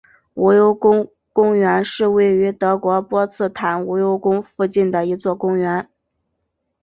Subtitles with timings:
[0.33, 5.87] 无忧宫公园是位于德国波茨坦无忧宫附近的一座公园。